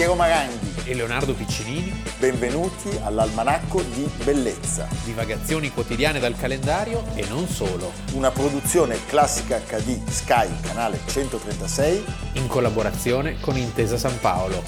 Piero 0.00 0.14
Maranghi 0.14 0.84
e 0.86 0.94
Leonardo 0.94 1.34
Piccinini. 1.34 1.92
Benvenuti 2.18 2.88
all'Almanacco 3.02 3.82
di 3.82 4.10
Bellezza. 4.24 4.88
Divagazioni 5.04 5.70
quotidiane 5.70 6.18
dal 6.18 6.34
calendario 6.38 7.04
e 7.14 7.26
non 7.28 7.46
solo. 7.46 7.92
Una 8.14 8.30
produzione 8.30 8.96
classica 9.04 9.58
HD 9.58 10.02
Sky, 10.08 10.48
canale 10.62 11.00
136. 11.04 12.04
In 12.36 12.46
collaborazione 12.46 13.38
con 13.40 13.58
Intesa 13.58 13.98
San 13.98 14.18
Paolo. 14.20 14.62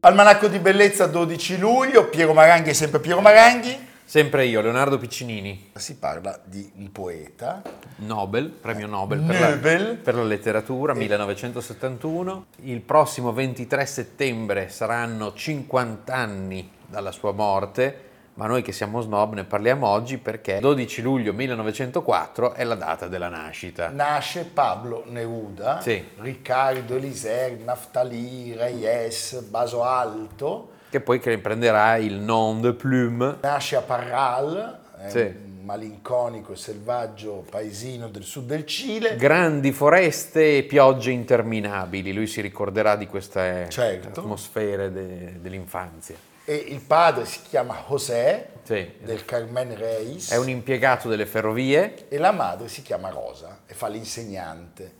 Almanacco 0.00 0.48
di 0.48 0.58
Bellezza 0.58 1.06
12 1.06 1.56
luglio, 1.56 2.10
Piero 2.10 2.34
Maranghi 2.34 2.68
è 2.68 2.74
sempre 2.74 3.00
Piero 3.00 3.22
Maranghi. 3.22 3.85
Sempre 4.08 4.46
io, 4.46 4.60
Leonardo 4.60 4.98
Piccinini. 4.98 5.72
Si 5.74 5.96
parla 5.96 6.38
di 6.44 6.70
un 6.76 6.92
poeta. 6.92 7.60
Nobel, 7.96 8.50
premio 8.50 8.86
Nobel 8.86 9.20
per, 9.20 9.40
la, 9.40 9.96
per 10.00 10.14
la 10.14 10.22
letteratura, 10.22 10.92
E- 10.92 10.96
1971. 10.96 12.46
Il 12.62 12.82
prossimo 12.82 13.32
23 13.32 13.84
settembre 13.84 14.68
saranno 14.68 15.32
50 15.34 16.14
anni 16.14 16.70
dalla 16.86 17.10
sua 17.10 17.32
morte, 17.32 18.00
ma 18.34 18.46
noi 18.46 18.62
che 18.62 18.70
siamo 18.70 19.00
snob 19.00 19.34
ne 19.34 19.42
parliamo 19.42 19.88
oggi 19.88 20.18
perché 20.18 20.60
12 20.60 21.02
luglio 21.02 21.32
1904 21.32 22.52
è 22.54 22.62
la 22.62 22.76
data 22.76 23.08
della 23.08 23.28
nascita. 23.28 23.88
Nasce 23.88 24.44
Pablo 24.44 25.02
Neruda, 25.08 25.80
Sì. 25.80 26.00
Riccardo 26.18 26.94
Eliser, 26.94 27.58
Naftali, 27.58 28.54
Reyes, 28.54 29.40
Baso 29.48 29.82
Alto. 29.82 30.74
Che 30.96 31.02
poi 31.02 31.20
che 31.20 31.36
prenderà 31.36 31.96
il 31.96 32.14
nom 32.14 32.62
de 32.62 32.72
plume. 32.72 33.36
Nasce 33.42 33.76
a 33.76 33.82
Parral, 33.82 34.78
Sì. 35.08 35.18
un 35.18 35.58
malinconico 35.62 36.54
e 36.54 36.56
selvaggio 36.56 37.44
paesino 37.50 38.08
del 38.08 38.22
sud 38.22 38.46
del 38.46 38.64
Cile. 38.64 39.14
Grandi 39.16 39.72
foreste 39.72 40.56
e 40.56 40.62
piogge 40.62 41.10
interminabili, 41.10 42.14
lui 42.14 42.26
si 42.26 42.40
ricorderà 42.40 42.96
di 42.96 43.06
queste 43.08 43.66
Certo. 43.68 44.20
atmosfere 44.20 44.90
de- 44.90 45.38
dell'infanzia. 45.38 46.16
E 46.46 46.54
il 46.54 46.80
padre 46.80 47.26
si 47.26 47.40
chiama 47.46 47.84
José, 47.86 48.48
Sì. 48.62 48.92
del 49.02 49.26
Carmen 49.26 49.76
Reis. 49.76 50.30
È 50.30 50.38
un 50.38 50.48
impiegato 50.48 51.10
delle 51.10 51.26
ferrovie, 51.26 52.08
e 52.08 52.16
la 52.16 52.32
madre 52.32 52.68
si 52.68 52.80
chiama 52.80 53.10
Rosa 53.10 53.58
e 53.66 53.74
fa 53.74 53.88
l'insegnante. 53.88 54.94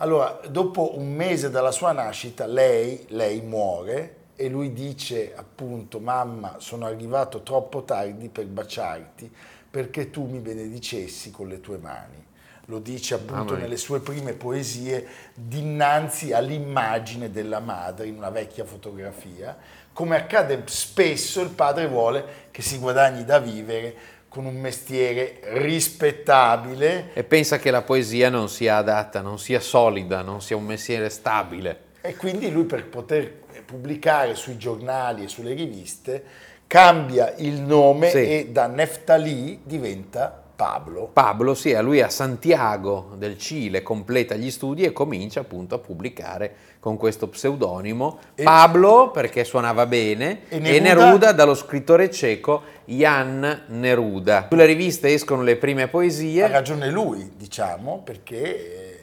Allora, 0.00 0.40
dopo 0.50 0.98
un 0.98 1.10
mese 1.10 1.48
dalla 1.48 1.70
sua 1.70 1.92
nascita, 1.92 2.44
lei, 2.44 3.06
lei 3.08 3.40
muore 3.40 4.16
e 4.40 4.48
lui 4.48 4.72
dice 4.72 5.34
appunto, 5.34 5.98
mamma, 5.98 6.58
sono 6.58 6.86
arrivato 6.86 7.42
troppo 7.42 7.82
tardi 7.82 8.28
per 8.28 8.46
baciarti 8.46 9.28
perché 9.68 10.10
tu 10.10 10.26
mi 10.26 10.38
benedicessi 10.38 11.32
con 11.32 11.48
le 11.48 11.60
tue 11.60 11.78
mani. 11.78 12.24
Lo 12.66 12.78
dice 12.78 13.14
appunto 13.14 13.54
mia. 13.54 13.62
nelle 13.62 13.76
sue 13.76 13.98
prime 13.98 14.34
poesie 14.34 15.04
dinanzi 15.34 16.32
all'immagine 16.32 17.32
della 17.32 17.58
madre 17.58 18.06
in 18.06 18.16
una 18.16 18.30
vecchia 18.30 18.64
fotografia. 18.64 19.56
Come 19.92 20.14
accade 20.14 20.62
spesso, 20.66 21.40
il 21.40 21.50
padre 21.50 21.88
vuole 21.88 22.24
che 22.52 22.62
si 22.62 22.78
guadagni 22.78 23.24
da 23.24 23.40
vivere 23.40 23.92
con 24.28 24.44
un 24.44 24.54
mestiere 24.54 25.40
rispettabile 25.54 27.12
e 27.12 27.24
pensa 27.24 27.58
che 27.58 27.72
la 27.72 27.82
poesia 27.82 28.30
non 28.30 28.48
sia 28.48 28.76
adatta, 28.76 29.20
non 29.20 29.40
sia 29.40 29.58
solida, 29.58 30.22
non 30.22 30.40
sia 30.40 30.54
un 30.54 30.64
mestiere 30.64 31.08
stabile. 31.08 31.86
e 32.00 32.14
quindi 32.14 32.52
lui 32.52 32.64
per 32.64 32.86
poter 32.86 33.46
pubblicare 33.68 34.34
sui 34.34 34.56
giornali 34.56 35.24
e 35.24 35.28
sulle 35.28 35.52
riviste 35.52 36.24
cambia 36.66 37.34
il 37.36 37.60
nome 37.60 38.08
Sì. 38.08 38.16
e 38.16 38.48
da 38.50 38.66
Neftali 38.66 39.60
diventa 39.62 40.42
Pablo. 40.56 41.10
Pablo, 41.12 41.54
sì, 41.54 41.74
a 41.74 41.82
lui 41.82 42.00
a 42.00 42.08
Santiago 42.08 43.12
del 43.18 43.36
Cile 43.38 43.82
completa 43.82 44.34
gli 44.36 44.50
studi 44.50 44.84
e 44.84 44.92
comincia 44.92 45.40
appunto 45.40 45.74
a 45.74 45.78
pubblicare 45.78 46.52
con 46.80 46.96
questo 46.96 47.28
pseudonimo 47.28 48.18
E- 48.34 48.42
Pablo 48.42 49.10
perché 49.10 49.44
suonava 49.44 49.84
bene 49.86 50.40
E 50.48 50.56
e 50.56 50.80
Neruda- 50.80 51.04
Neruda, 51.04 51.32
dallo 51.32 51.54
scrittore 51.54 52.10
ceco 52.10 52.62
Jan 52.86 53.64
Neruda. 53.68 54.46
Sulle 54.48 54.64
riviste 54.64 55.12
escono 55.12 55.42
le 55.42 55.56
prime 55.56 55.82
Ha 55.84 55.88
poesie, 55.88 56.48
ragione 56.48 56.90
lui, 56.90 57.32
diciamo, 57.36 58.00
perché 58.02 58.40
eh, 58.42 58.98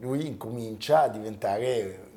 lui 0.00 0.26
incomincia 0.26 1.02
a 1.02 1.08
diventare 1.08 2.08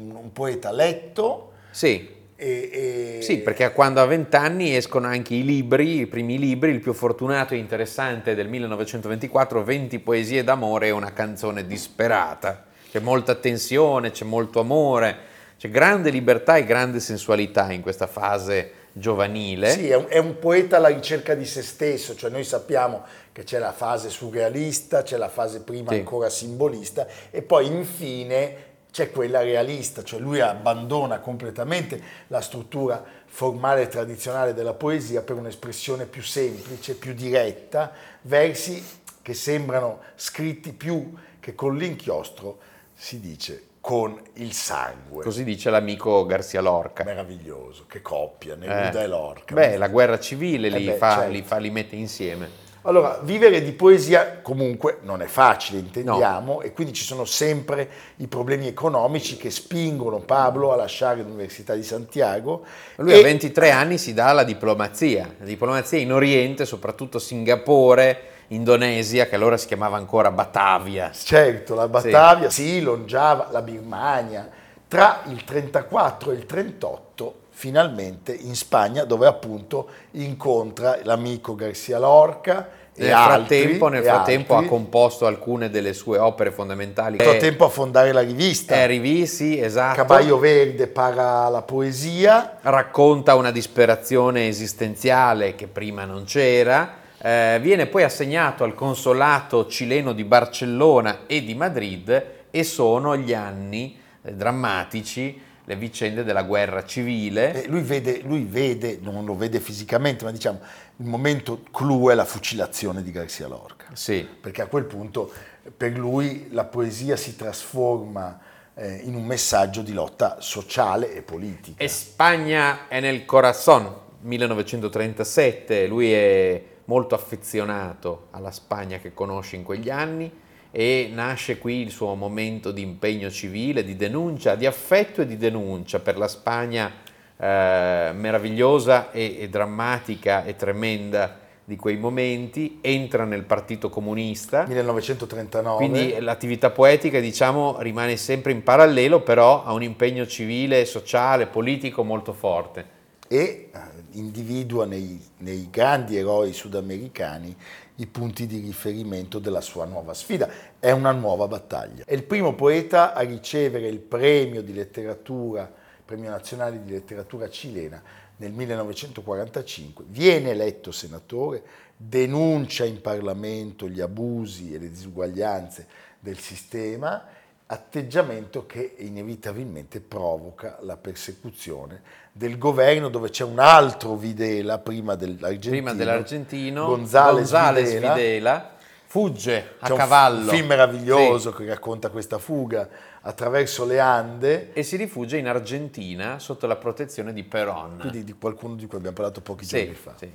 un, 0.00 0.14
un 0.14 0.32
poeta 0.32 0.72
letto 0.72 1.52
sì, 1.70 2.08
e, 2.36 2.70
e- 2.72 3.22
Sì, 3.22 3.38
perché 3.38 3.70
quando 3.72 4.00
ha 4.00 4.06
vent'anni 4.06 4.74
escono 4.74 5.06
anche 5.06 5.34
i 5.34 5.44
libri, 5.44 6.00
i 6.00 6.06
primi 6.06 6.38
libri, 6.38 6.70
il 6.70 6.80
più 6.80 6.92
fortunato 6.94 7.54
e 7.54 7.58
interessante 7.58 8.34
del 8.34 8.48
1924, 8.48 9.62
20 9.62 9.98
poesie 9.98 10.42
d'amore 10.42 10.86
e 10.88 10.90
una 10.90 11.12
canzone 11.12 11.66
disperata. 11.66 12.64
C'è 12.90 12.98
molta 12.98 13.34
tensione, 13.36 14.10
c'è 14.10 14.24
molto 14.24 14.58
amore, 14.58 15.16
c'è 15.58 15.68
grande 15.68 16.10
libertà 16.10 16.56
e 16.56 16.64
grande 16.64 16.98
sensualità 16.98 17.70
in 17.70 17.82
questa 17.82 18.06
fase 18.08 18.72
giovanile. 18.92 19.70
Sì, 19.70 19.88
è 19.90 19.94
un, 19.94 20.06
è 20.08 20.18
un 20.18 20.38
poeta 20.38 20.78
alla 20.78 20.88
ricerca 20.88 21.34
di 21.34 21.44
se 21.44 21.62
stesso, 21.62 22.16
cioè 22.16 22.30
noi 22.30 22.42
sappiamo 22.42 23.04
che 23.30 23.44
c'è 23.44 23.58
la 23.58 23.72
fase 23.72 24.08
surrealista, 24.10 25.02
c'è 25.02 25.16
la 25.16 25.28
fase 25.28 25.60
prima 25.60 25.92
Sì. 25.92 25.98
ancora 25.98 26.28
simbolista 26.28 27.06
e 27.30 27.42
poi 27.42 27.66
infine 27.66 28.68
c'è 28.90 29.10
quella 29.10 29.42
realista, 29.42 30.02
cioè 30.02 30.18
lui 30.20 30.40
abbandona 30.40 31.20
completamente 31.20 32.00
la 32.28 32.40
struttura 32.40 33.02
formale 33.26 33.82
e 33.82 33.88
tradizionale 33.88 34.54
della 34.54 34.74
poesia 34.74 35.22
per 35.22 35.36
un'espressione 35.36 36.06
più 36.06 36.22
semplice, 36.22 36.94
più 36.94 37.14
diretta, 37.14 37.92
versi 38.22 38.84
che 39.22 39.34
sembrano 39.34 40.00
scritti 40.16 40.72
più 40.72 41.14
che 41.38 41.54
con 41.54 41.76
l'inchiostro, 41.76 42.58
si 42.94 43.20
dice, 43.20 43.64
con 43.80 44.20
il 44.34 44.52
sangue. 44.52 45.22
Così 45.24 45.44
dice 45.44 45.70
l'amico 45.70 46.26
Garcia 46.26 46.60
Lorca. 46.60 47.04
Meraviglioso, 47.04 47.86
che 47.88 48.02
coppia, 48.02 48.54
Neruda 48.56 49.00
Eh, 49.00 49.04
e 49.04 49.06
Lorca. 49.06 49.54
Beh, 49.54 49.76
la 49.76 49.88
guerra 49.88 50.18
civile 50.18 50.66
Eh 50.66 50.78
li, 50.78 50.84
beh, 50.86 50.96
fa, 50.96 51.14
certo. 51.14 51.30
li 51.30 51.42
fa- 51.42 51.56
li 51.58 51.70
mette 51.70 51.96
insieme. 51.96 52.68
Allora, 52.82 53.18
vivere 53.22 53.62
di 53.62 53.72
poesia 53.72 54.38
comunque 54.40 54.98
non 55.02 55.20
è 55.20 55.26
facile, 55.26 55.80
intendiamo, 55.80 56.62
e 56.62 56.72
quindi 56.72 56.94
ci 56.94 57.04
sono 57.04 57.26
sempre 57.26 57.88
i 58.16 58.26
problemi 58.26 58.66
economici 58.66 59.36
che 59.36 59.50
spingono 59.50 60.20
Pablo 60.20 60.72
a 60.72 60.76
lasciare 60.76 61.20
l'Università 61.20 61.74
di 61.74 61.82
Santiago. 61.82 62.64
Lui 62.96 63.12
e- 63.12 63.18
a 63.18 63.22
23 63.22 63.70
anni 63.70 63.98
si 63.98 64.14
dà 64.14 64.28
alla 64.28 64.44
diplomazia, 64.44 65.34
la 65.38 65.44
diplomazia 65.44 65.98
in 65.98 66.10
Oriente, 66.10 66.64
soprattutto 66.64 67.18
Singapore, 67.18 68.22
Indonesia, 68.48 69.26
che 69.26 69.34
allora 69.34 69.58
si 69.58 69.66
chiamava 69.66 69.98
ancora 69.98 70.30
Batavia. 70.30 71.10
Certo, 71.12 71.74
la 71.74 71.86
Batavia, 71.86 72.48
Ceylon, 72.48 73.04
Java, 73.04 73.48
la 73.50 73.60
Birmania. 73.60 74.48
Tra 74.88 75.22
il 75.26 75.44
34 75.44 76.30
e 76.30 76.34
il 76.34 76.46
38 76.46 77.39
finalmente 77.60 78.32
in 78.32 78.56
Spagna 78.56 79.04
dove 79.04 79.26
appunto 79.26 79.88
incontra 80.12 80.98
l'amico 81.02 81.54
Garcia 81.54 81.98
Lorca 81.98 82.70
e 82.94 83.04
Nel 83.04 83.12
altri, 83.12 83.58
frattempo, 83.58 83.88
nel 83.88 84.02
e 84.02 84.06
frattempo 84.06 84.54
ha 84.54 84.56
altri. 84.56 84.70
composto 84.70 85.26
alcune 85.26 85.68
delle 85.68 85.92
sue 85.92 86.16
opere 86.16 86.52
fondamentali. 86.52 87.18
Nel 87.18 87.26
frattempo 87.26 87.66
a 87.66 87.68
fondare 87.68 88.12
la 88.12 88.22
rivista. 88.22 88.76
È 88.76 88.86
Rivisi, 88.86 89.60
esatto. 89.60 89.96
Caballo 89.96 90.38
Verde 90.38 90.86
para 90.86 91.50
la 91.50 91.60
poesia, 91.60 92.56
racconta 92.62 93.34
una 93.34 93.50
disperazione 93.50 94.48
esistenziale 94.48 95.54
che 95.54 95.66
prima 95.66 96.06
non 96.06 96.24
c'era. 96.24 96.94
Eh, 97.20 97.58
viene 97.60 97.88
poi 97.88 98.04
assegnato 98.04 98.64
al 98.64 98.74
consolato 98.74 99.66
cileno 99.66 100.14
di 100.14 100.24
Barcellona 100.24 101.26
e 101.26 101.44
di 101.44 101.54
Madrid 101.54 102.24
e 102.50 102.64
sono 102.64 103.18
gli 103.18 103.34
anni 103.34 103.98
eh, 104.22 104.32
drammatici, 104.32 105.48
le 105.70 105.76
vicende 105.76 106.24
della 106.24 106.42
guerra 106.42 106.84
civile. 106.84 107.62
Eh, 107.62 107.68
lui, 107.68 107.82
vede, 107.82 108.22
lui 108.24 108.42
vede, 108.42 108.98
non 109.00 109.24
lo 109.24 109.36
vede 109.36 109.60
fisicamente, 109.60 110.24
ma 110.24 110.32
diciamo 110.32 110.58
il 110.96 111.06
momento 111.06 111.62
clou 111.70 112.08
è 112.10 112.14
la 112.14 112.24
fucilazione 112.24 113.04
di 113.04 113.12
Garcia 113.12 113.46
Lorca, 113.46 113.86
Sì, 113.92 114.26
perché 114.40 114.62
a 114.62 114.66
quel 114.66 114.84
punto 114.84 115.30
per 115.76 115.96
lui 115.96 116.48
la 116.50 116.64
poesia 116.64 117.14
si 117.14 117.36
trasforma 117.36 118.40
eh, 118.74 118.96
in 119.04 119.14
un 119.14 119.24
messaggio 119.24 119.82
di 119.82 119.92
lotta 119.92 120.38
sociale 120.40 121.14
e 121.14 121.22
politica. 121.22 121.86
Spagna 121.86 122.88
è 122.88 122.98
nel 122.98 123.24
corazon, 123.24 123.94
1937, 124.22 125.86
lui 125.86 126.12
è 126.12 126.62
molto 126.86 127.14
affezionato 127.14 128.26
alla 128.32 128.50
Spagna 128.50 128.98
che 128.98 129.14
conosce 129.14 129.54
in 129.54 129.62
quegli 129.62 129.88
anni 129.88 130.30
e 130.70 131.10
nasce 131.12 131.58
qui 131.58 131.80
il 131.80 131.90
suo 131.90 132.14
momento 132.14 132.70
di 132.70 132.82
impegno 132.82 133.30
civile, 133.30 133.84
di 133.84 133.96
denuncia, 133.96 134.54
di 134.54 134.66
affetto 134.66 135.22
e 135.22 135.26
di 135.26 135.36
denuncia 135.36 135.98
per 136.00 136.16
la 136.16 136.28
Spagna 136.28 136.92
eh, 137.36 138.10
meravigliosa 138.14 139.10
e, 139.10 139.36
e 139.40 139.48
drammatica 139.48 140.44
e 140.44 140.56
tremenda 140.56 141.38
di 141.64 141.76
quei 141.76 141.96
momenti, 141.96 142.78
entra 142.80 143.24
nel 143.24 143.44
Partito 143.44 143.90
Comunista. 143.90 144.66
1939. 144.66 145.76
Quindi 145.76 146.18
l'attività 146.18 146.70
poetica, 146.70 147.20
diciamo, 147.20 147.76
rimane 147.80 148.16
sempre 148.16 148.50
in 148.50 148.64
parallelo, 148.64 149.20
però 149.20 149.64
ha 149.64 149.72
un 149.72 149.84
impegno 149.84 150.26
civile, 150.26 150.84
sociale, 150.84 151.46
politico 151.46 152.02
molto 152.02 152.32
forte. 152.32 152.98
e 153.28 153.70
eh, 153.72 153.78
individua 154.12 154.86
nei, 154.86 155.20
nei 155.38 155.68
grandi 155.70 156.16
eroi 156.16 156.52
sudamericani 156.52 157.54
i 158.00 158.06
punti 158.06 158.46
di 158.46 158.58
riferimento 158.58 159.38
della 159.38 159.60
sua 159.60 159.84
nuova 159.84 160.14
sfida. 160.14 160.48
È 160.78 160.90
una 160.90 161.12
nuova 161.12 161.46
battaglia. 161.46 162.04
È 162.04 162.14
il 162.14 162.24
primo 162.24 162.54
poeta 162.54 163.14
a 163.14 163.20
ricevere 163.20 163.88
il 163.88 164.00
premio 164.00 164.62
di 164.62 164.72
letteratura, 164.72 165.70
premio 166.04 166.30
nazionale 166.30 166.82
di 166.82 166.90
letteratura 166.90 167.48
cilena 167.48 168.02
nel 168.40 168.52
1945, 168.52 170.06
viene 170.08 170.50
eletto 170.50 170.92
senatore, 170.92 171.62
denuncia 171.94 172.86
in 172.86 173.02
Parlamento 173.02 173.86
gli 173.86 174.00
abusi 174.00 174.72
e 174.72 174.78
le 174.78 174.88
disuguaglianze 174.88 175.86
del 176.18 176.38
sistema, 176.38 177.22
atteggiamento 177.72 178.66
che 178.66 178.94
inevitabilmente 178.98 180.00
provoca 180.00 180.78
la 180.80 180.96
persecuzione 180.96 182.02
del 182.32 182.58
governo 182.58 183.08
dove 183.08 183.30
c'è 183.30 183.44
un 183.44 183.60
altro 183.60 184.16
Videla 184.16 184.78
prima 184.78 185.14
dell'argentino, 185.14 185.70
prima 185.70 185.94
dell'argentino 185.94 186.86
Gonzales, 186.86 187.34
Gonzales 187.34 187.92
Videla, 187.92 188.14
Videla, 188.14 188.70
fugge 189.06 189.74
a 189.78 189.86
c'è 189.86 189.94
cavallo. 189.94 190.50
un 190.50 190.56
film 190.56 190.66
meraviglioso 190.66 191.50
Sì. 191.52 191.56
che 191.58 191.66
racconta 191.66 192.08
questa 192.10 192.38
fuga 192.38 192.88
attraverso 193.20 193.84
le 193.84 194.00
Ande, 194.00 194.72
E 194.72 194.82
si 194.82 194.96
rifugia 194.96 195.36
in 195.36 195.46
Argentina 195.46 196.40
sotto 196.40 196.66
la 196.66 196.76
protezione 196.76 197.32
di 197.32 197.44
Perón. 197.44 197.98
quindi 198.00 198.24
di 198.24 198.32
qualcuno 198.32 198.74
di 198.74 198.86
cui 198.86 198.96
abbiamo 198.98 199.14
parlato 199.14 199.42
pochi 199.42 199.64
Sì, 199.64 199.76
giorni 199.78 199.94
fa. 199.94 200.14
sì. 200.16 200.28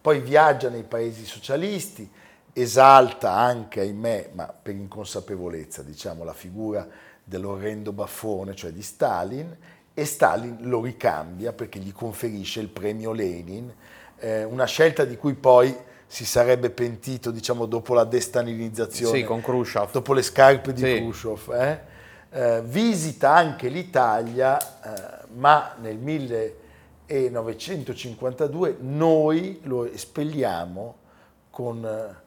Poi 0.00 0.20
viaggia 0.20 0.68
nei 0.68 0.84
paesi 0.84 1.24
socialisti, 1.24 2.08
esalta 2.58 3.32
anche, 3.32 3.80
ahimè, 3.80 4.30
ma 4.32 4.46
per 4.46 4.74
inconsapevolezza, 4.74 5.82
diciamo, 5.82 6.24
la 6.24 6.32
figura 6.32 6.88
dell'orrendo 7.22 7.92
baffone, 7.92 8.54
cioè 8.54 8.70
di 8.70 8.80
Stalin, 8.80 9.54
e 9.92 10.04
Stalin 10.06 10.56
lo 10.62 10.80
ricambia 10.80 11.52
perché 11.52 11.78
gli 11.78 11.92
conferisce 11.92 12.60
il 12.60 12.68
premio 12.68 13.12
Lenin, 13.12 13.70
eh, 14.18 14.44
una 14.44 14.64
scelta 14.64 15.04
di 15.04 15.18
cui 15.18 15.34
poi 15.34 15.76
si 16.06 16.24
sarebbe 16.24 16.70
pentito, 16.70 17.30
diciamo, 17.30 17.66
dopo 17.66 17.92
la 17.92 18.04
destalinizzazione, 18.04 19.18
Sì, 19.18 19.24
con 19.24 19.42
Khrushchev. 19.42 19.90
dopo 19.90 20.14
le 20.14 20.22
scarpe 20.22 20.72
di 20.72 20.80
Sì. 20.80 20.94
Khrushchev. 20.96 21.50
eh. 21.60 21.80
Eh, 22.30 22.62
visita 22.62 23.34
anche 23.34 23.68
l'Italia, 23.68 24.58
eh, 24.58 25.26
ma 25.34 25.74
nel 25.80 25.98
1952 25.98 28.76
noi 28.80 29.60
lo 29.64 29.84
espelliamo 29.90 30.96
con 31.50 31.84
eh, 31.84 32.24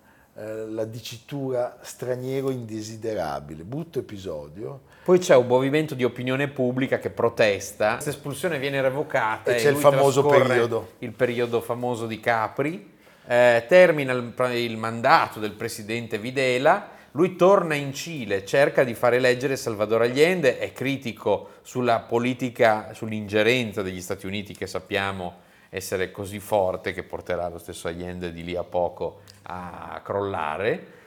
la 0.70 0.86
dicitura 0.86 1.78
straniero 1.82 2.50
indesiderabile, 2.50 3.64
brutto 3.64 4.00
episodio. 4.00 4.82
Poi 5.04 5.20
c'è 5.20 5.36
un 5.36 5.48
movimento 5.48 5.96
di 5.96 6.04
opinione 6.04 6.48
pubblica 6.48 6.98
che 6.98 7.10
protesta, 7.10 7.94
questa 7.94 8.12
espulsione 8.12 8.60
viene 8.60 8.82
revocata 8.82 9.52
E 9.52 9.56
c'è 9.56 9.70
il 9.70 9.76
famoso 9.76 10.26
periodo. 10.26 10.92
il 11.00 11.12
periodo 11.12 11.62
famoso 11.62 12.06
di 12.06 12.20
Capri, 12.20 12.98
eh, 13.28 13.66
termina 13.68 14.14
il, 14.14 14.34
il 14.54 14.78
mandato 14.78 15.40
del 15.40 15.52
presidente 15.52 16.18
Videla, 16.18 16.92
lui 17.12 17.36
torna 17.36 17.74
in 17.74 17.94
Cile, 17.94 18.46
cerca 18.46 18.84
di 18.84 18.94
far 18.94 19.16
eleggere 19.16 19.58
Salvador 19.58 20.04
Allende, 20.04 20.60
è 20.60 20.72
critico 20.72 21.50
sulla 21.64 22.00
politica, 22.00 22.94
sull'ingerenza 22.94 23.82
degli 23.82 24.02
Stati 24.02 24.26
Uniti 24.26 24.56
che 24.56 24.68
sappiamo 24.68 25.48
essere 25.70 26.12
così 26.12 26.40
forte 26.40 26.94
che 26.94 27.04
porterà 27.04 27.48
lo 27.48 27.60
stesso 27.60 27.88
Allende 27.88 28.32
di 28.34 28.44
lì 28.44 28.56
a 28.56 28.64
poco 28.64 29.22
a 29.44 30.02
crollare. 30.04 30.98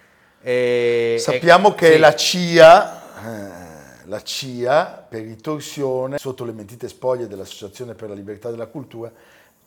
E- 0.40 1.16
Sappiamo 1.18 1.72
e- 1.72 1.74
che 1.74 1.92
sì. 1.92 1.98
la 1.98 2.14
CIA, 2.14 3.02
eh, 3.24 4.06
la 4.06 4.22
CIA, 4.22 5.06
per 5.08 5.22
ritorsione, 5.22 6.18
sotto 6.18 6.44
le 6.44 6.52
mentite 6.52 6.88
spoglie 6.88 7.28
dell'Associazione 7.28 7.94
per 7.94 8.08
la 8.08 8.14
Libertà 8.14 8.50
della 8.50 8.66
Cultura, 8.66 9.10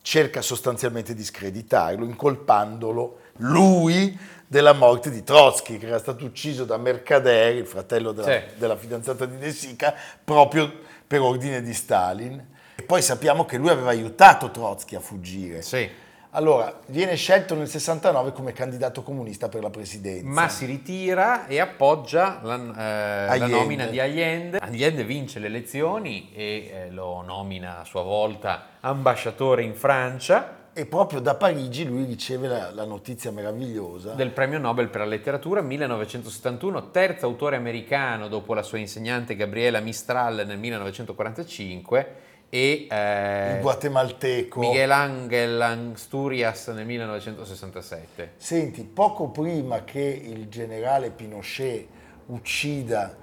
cerca 0.01 0.41
sostanzialmente 0.41 1.13
di 1.13 1.23
screditarlo, 1.23 2.05
incolpandolo, 2.05 3.19
lui, 3.37 4.17
della 4.47 4.73
morte 4.73 5.09
di 5.09 5.23
Trotsky, 5.23 5.77
che 5.77 5.87
era 5.87 5.97
stato 5.97 6.23
ucciso 6.25 6.63
da 6.63 6.77
Mercader, 6.77 7.55
il 7.55 7.65
fratello 7.65 8.11
della, 8.11 8.31
Sì. 8.31 8.57
della 8.59 8.77
fidanzata 8.77 9.25
di 9.25 9.37
De 9.37 9.51
Sica, 9.51 9.93
proprio 10.23 10.71
per 11.07 11.21
ordine 11.21 11.61
di 11.61 11.73
Stalin. 11.73 12.53
Poi 12.85 13.01
sappiamo 13.01 13.45
che 13.45 13.57
lui 13.57 13.69
aveva 13.69 13.89
aiutato 13.89 14.51
Trotsky 14.51 14.95
a 14.95 14.99
fuggire. 14.99 15.61
Sì. 15.61 16.03
Allora, 16.35 16.81
viene 16.87 17.15
scelto 17.15 17.55
nel 17.55 17.69
69 17.69 18.33
come 18.33 18.51
candidato 18.51 19.03
comunista 19.03 19.47
per 19.47 19.61
la 19.61 19.69
presidenza. 19.69 20.27
ma 20.27 20.49
si 20.49 20.65
ritira 20.65 21.47
e 21.47 21.61
appoggia 21.61 22.41
la, 22.43 23.29
eh, 23.31 23.37
la 23.37 23.47
nomina 23.47 23.85
di 23.85 24.01
Allende. 24.01 24.57
Allende 24.57 25.05
vince 25.05 25.39
le 25.39 25.47
elezioni 25.47 26.31
e 26.33 26.71
eh, 26.73 26.91
lo 26.91 27.21
nomina 27.21 27.79
a 27.79 27.85
sua 27.85 28.03
volta 28.03 28.67
ambasciatore 28.81 29.63
in 29.63 29.75
Francia 29.75 30.63
E 30.73 30.85
proprio 30.85 31.21
da 31.21 31.35
Parigi 31.35 31.85
lui 31.85 32.03
riceve 32.03 32.49
la, 32.49 32.69
la 32.73 32.83
notizia 32.83 33.31
meravigliosa 33.31 34.11
del 34.11 34.31
premio 34.31 34.59
Nobel 34.59 34.89
per 34.89 34.99
la 34.99 35.07
letteratura 35.07 35.61
1971, 35.61 36.91
terzo 36.91 37.25
autore 37.25 37.55
americano 37.55 38.27
dopo 38.27 38.53
la 38.53 38.61
sua 38.61 38.77
insegnante 38.77 39.37
Gabriela 39.37 39.79
Mistral 39.79 40.43
nel 40.45 40.57
1945 40.57 42.33
e 42.55 42.87
eh, 42.89 43.55
il 43.55 43.59
guatemalteco. 43.59 44.61
Miguel 44.61 44.89
Ángel 44.89 45.61
Asturias 45.61 46.67
nel 46.69 46.85
1967. 46.85 48.35
Senti, 48.37 48.83
poco 48.85 49.27
prima 49.27 49.83
che 49.83 49.99
il 49.99 50.47
generale 50.47 51.09
Pinochet 51.09 51.85
uccida, 52.27 53.13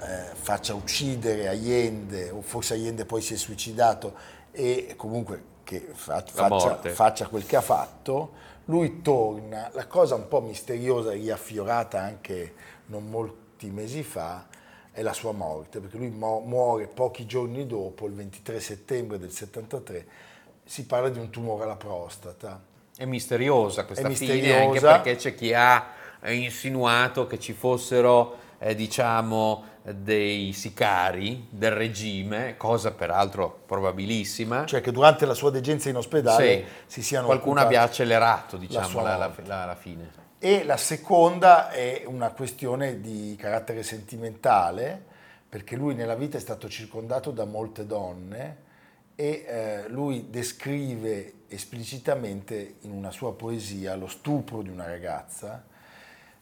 eh, 0.00 0.34
faccia 0.34 0.72
uccidere 0.72 1.48
Allende, 1.48 2.30
o 2.30 2.40
forse 2.40 2.72
Allende 2.72 3.04
poi 3.04 3.20
si 3.20 3.34
è 3.34 3.36
suicidato, 3.36 4.14
e 4.52 4.94
comunque 4.96 5.50
che 5.64 5.88
fa- 5.92 6.24
faccia, 6.26 6.80
faccia 6.80 7.26
quel 7.26 7.44
che 7.44 7.56
ha 7.56 7.60
fatto, 7.60 8.32
lui 8.66 9.02
torna, 9.02 9.68
la 9.74 9.86
cosa 9.86 10.14
un 10.14 10.28
po' 10.28 10.40
misteriosa, 10.40 11.12
riaffiorata 11.12 12.00
anche 12.00 12.54
non 12.86 13.06
molti 13.10 13.68
mesi 13.68 14.02
fa, 14.02 14.46
è 14.92 15.02
la 15.02 15.12
sua 15.12 15.32
morte, 15.32 15.80
perché 15.80 15.96
lui 15.96 16.10
muore 16.10 16.86
pochi 16.86 17.26
giorni 17.26 17.66
dopo, 17.66 18.06
il 18.06 18.12
23 18.14 18.60
settembre 18.60 19.18
del 19.18 19.30
73, 19.30 20.06
si 20.64 20.84
parla 20.86 21.08
di 21.08 21.18
un 21.18 21.30
tumore 21.30 21.64
alla 21.64 21.76
prostata. 21.76 22.60
È 22.96 23.04
misteriosa 23.06 23.84
questa 23.84 24.06
È 24.08 24.12
fine, 24.12 24.32
anche 24.32 24.42
misteriosa. 24.72 24.92
perché 25.00 25.16
c'è 25.16 25.34
chi 25.34 25.52
ha 25.54 25.86
eh, 26.22 26.34
insinuato 26.34 27.26
che 27.26 27.38
ci 27.40 27.52
fossero, 27.54 28.36
eh, 28.58 28.74
diciamo, 28.74 29.64
dei 29.82 30.52
sicari 30.52 31.48
del 31.50 31.72
regime, 31.72 32.56
cosa 32.56 32.92
peraltro 32.92 33.62
probabilissima. 33.66 34.64
cioè 34.66 34.80
che 34.80 34.92
durante 34.92 35.26
la 35.26 35.34
sua 35.34 35.50
degenza 35.50 35.88
in 35.88 35.96
ospedale 35.96 36.56
Sì. 36.58 36.64
si 36.86 37.02
siano 37.02 37.26
Qualcuno 37.26 37.60
abbia 37.60 37.82
accelerato, 37.82 38.56
diciamo, 38.56 39.02
la, 39.02 39.16
la- 39.16 39.32
la- 39.44 39.64
la 39.64 39.74
fine. 39.74 40.20
E 40.44 40.64
la 40.64 40.76
seconda 40.76 41.70
è 41.70 42.02
una 42.04 42.32
questione 42.32 43.00
di 43.00 43.36
carattere 43.38 43.84
sentimentale, 43.84 45.00
perché 45.48 45.76
lui 45.76 45.94
nella 45.94 46.16
vita 46.16 46.36
è 46.36 46.40
stato 46.40 46.68
circondato 46.68 47.30
da 47.30 47.44
molte 47.44 47.86
donne 47.86 48.56
e 49.14 49.44
eh, 49.46 49.88
lui 49.88 50.30
descrive 50.30 51.34
esplicitamente 51.46 52.74
in 52.80 52.90
una 52.90 53.12
sua 53.12 53.34
poesia 53.34 53.94
lo 53.94 54.08
stupro 54.08 54.62
di 54.62 54.68
una 54.68 54.86
ragazza. 54.86 55.62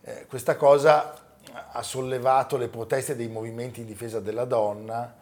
Eh, 0.01 0.25
questa 0.27 0.57
cosa 0.57 1.37
ha 1.71 1.83
sollevato 1.83 2.57
le 2.57 2.69
proteste 2.69 3.15
dei 3.15 3.29
movimenti 3.29 3.81
in 3.81 3.87
difesa 3.87 4.19
della 4.19 4.47
donna 4.47 5.15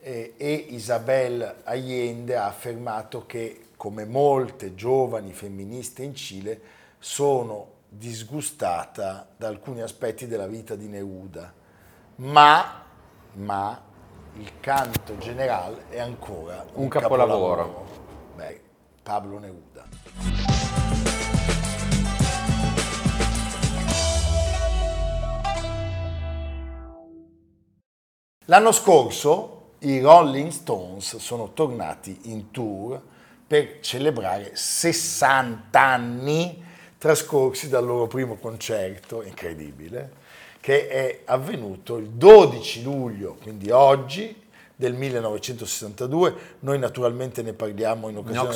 eh, 0.00 0.34
e 0.36 0.52
Isabel 0.52 1.62
Allende 1.64 2.36
ha 2.36 2.44
affermato 2.44 3.24
che, 3.24 3.68
come 3.78 4.04
molte 4.04 4.74
giovani 4.74 5.32
femministe 5.32 6.02
in 6.02 6.14
Cile, 6.14 6.60
sono 6.98 7.76
disgustata 7.88 9.26
da 9.36 9.48
alcuni 9.48 9.80
aspetti 9.80 10.26
della 10.26 10.46
vita 10.46 10.74
di 10.74 10.88
Neruda, 10.88 11.52
ma, 12.16 12.84
ma 13.34 13.82
il 14.34 14.60
canto 14.60 15.16
generale 15.18 15.88
è 15.88 15.98
ancora 15.98 16.64
un, 16.74 16.82
Un 16.82 16.88
capolavoro. 16.88 17.86
Beh, 18.36 18.60
Pablo 19.02 19.38
Neruda. 19.38 19.86
L'anno 28.44 28.72
scorso 28.72 29.72
i 29.80 30.00
Rolling 30.00 30.50
Stones 30.50 31.16
sono 31.16 31.52
tornati 31.52 32.18
in 32.24 32.50
tour 32.50 33.00
per 33.46 33.80
celebrare 33.80 34.52
60 34.54 35.80
anni 35.80 36.64
trascorsi 36.98 37.68
dal 37.68 37.84
loro 37.84 38.06
primo 38.06 38.36
concerto, 38.36 39.22
incredibile, 39.22 40.26
che 40.60 40.88
è 40.88 41.20
avvenuto 41.24 41.96
il 41.96 42.08
12 42.08 42.82
luglio, 42.82 43.36
quindi 43.40 43.70
oggi, 43.70 44.46
del 44.74 44.94
1962. 44.94 46.34
Noi 46.60 46.78
naturalmente 46.78 47.42
ne 47.42 47.52
parliamo 47.52 48.08
in 48.08 48.18
occasione 48.18 48.54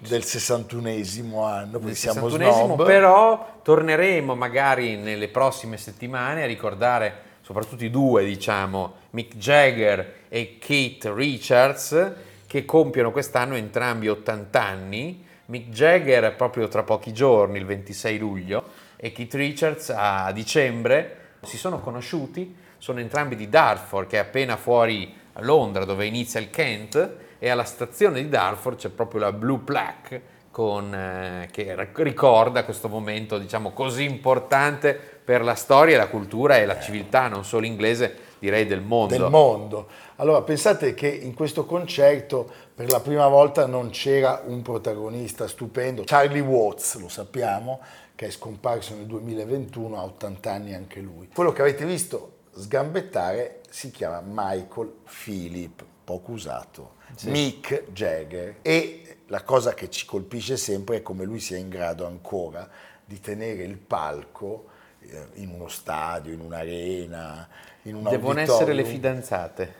del 0.00 0.20
61esimo 0.20 1.44
anno, 1.44 1.78
perché 1.78 1.94
siamo 1.94 2.28
61esimo, 2.28 2.64
snob. 2.64 2.84
però 2.84 3.60
torneremo 3.62 4.34
magari 4.34 4.96
nelle 4.96 5.28
prossime 5.28 5.76
settimane 5.76 6.42
a 6.42 6.46
ricordare 6.46 7.28
soprattutto 7.40 7.84
i 7.84 7.90
due, 7.90 8.24
diciamo, 8.24 8.94
Mick 9.10 9.36
Jagger 9.36 10.14
e 10.28 10.58
Keith 10.58 11.10
Richards, 11.12 12.12
che 12.46 12.64
compiono 12.64 13.10
quest'anno 13.10 13.54
entrambi 13.54 14.08
80 14.08 14.62
anni. 14.62 15.24
Mick 15.50 15.70
Jagger 15.70 16.36
proprio 16.36 16.68
tra 16.68 16.84
pochi 16.84 17.12
giorni, 17.12 17.58
il 17.58 17.66
26 17.66 18.18
luglio, 18.18 18.64
e 18.94 19.10
Keith 19.10 19.34
Richards 19.34 19.92
a 19.94 20.30
dicembre. 20.30 21.16
Si 21.42 21.56
sono 21.56 21.80
conosciuti, 21.80 22.54
sono 22.78 23.00
entrambi 23.00 23.34
di 23.34 23.48
Dartford, 23.48 24.06
che 24.08 24.16
è 24.16 24.20
appena 24.20 24.56
fuori 24.56 25.12
Londra, 25.40 25.84
dove 25.84 26.06
inizia 26.06 26.38
il 26.38 26.50
Kent, 26.50 27.16
e 27.40 27.48
alla 27.48 27.64
stazione 27.64 28.22
di 28.22 28.28
Dartford 28.28 28.76
c'è 28.78 28.90
proprio 28.90 29.22
la 29.22 29.32
Blue 29.32 29.58
Plaque 29.58 30.38
con, 30.52 30.94
eh, 30.94 31.48
che 31.50 31.74
ricorda 31.94 32.64
questo 32.64 32.88
momento 32.88 33.38
diciamo 33.38 33.70
così 33.70 34.04
importante 34.04 34.92
per 34.92 35.42
la 35.42 35.54
storia, 35.54 35.96
la 35.96 36.08
cultura 36.08 36.58
e 36.58 36.66
la 36.66 36.78
civiltà 36.78 37.28
non 37.28 37.44
solo 37.44 37.66
inglese, 37.66 38.14
direi 38.40 38.66
del 38.66 38.80
mondo. 38.80 39.16
Del 39.16 39.30
mondo. 39.30 39.88
Allora 40.16 40.42
pensate 40.42 40.94
che 40.94 41.06
in 41.06 41.34
questo 41.34 41.64
concerto 41.64 42.50
per 42.74 42.90
la 42.90 43.00
prima 43.00 43.28
volta 43.28 43.66
non 43.66 43.90
c'era 43.90 44.42
un 44.44 44.62
protagonista 44.62 45.46
stupendo, 45.46 46.02
Charlie 46.04 46.40
Watts, 46.40 46.98
lo 46.98 47.08
sappiamo, 47.08 47.80
che 48.16 48.26
è 48.26 48.30
scomparso 48.30 48.94
nel 48.94 49.06
2021, 49.06 49.96
ha 49.96 50.02
80 50.02 50.52
anni 50.52 50.74
anche 50.74 51.00
lui. 51.00 51.28
Quello 51.32 51.52
che 51.52 51.60
avete 51.60 51.84
visto 51.84 52.38
sgambettare 52.52 53.60
si 53.70 53.90
chiama 53.90 54.22
Michael 54.24 54.92
Philip, 55.04 55.84
poco 56.02 56.32
usato, 56.32 56.94
sì. 57.14 57.30
Mick 57.30 57.84
Jagger 57.92 58.56
e 58.62 59.16
la 59.26 59.42
cosa 59.42 59.74
che 59.74 59.90
ci 59.90 60.06
colpisce 60.06 60.56
sempre 60.56 60.96
è 60.96 61.02
come 61.02 61.24
lui 61.24 61.38
sia 61.38 61.56
in 61.56 61.68
grado 61.68 62.06
ancora 62.06 62.68
di 63.04 63.20
tenere 63.20 63.62
il 63.62 63.76
palco 63.76 64.66
eh, 65.00 65.28
in 65.34 65.50
uno 65.50 65.68
stadio, 65.68 66.32
in 66.32 66.40
un'arena, 66.40 67.48
in 67.82 67.96
un 67.96 68.02
Devono 68.04 68.40
essere 68.40 68.72
le 68.72 68.84
fidanzate. 68.84 69.74